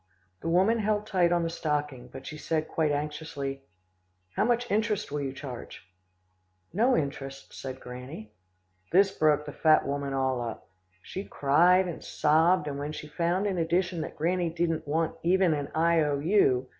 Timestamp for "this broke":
8.91-9.45